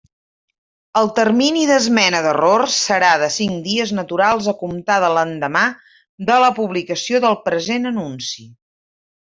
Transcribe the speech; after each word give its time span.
El 1.01 1.09
termini 1.19 1.65
d'esmena 1.71 2.21
d'errors 2.27 2.77
serà 2.87 3.11
de 3.25 3.29
cinc 3.37 3.59
dies 3.67 3.93
naturals 3.99 4.49
a 4.55 4.55
comptar 4.65 4.97
de 5.07 5.13
l'endemà 5.19 5.65
de 6.31 6.41
la 6.47 6.51
publicació 6.63 7.25
del 7.27 7.41
present 7.51 7.89
anunci. 7.95 8.51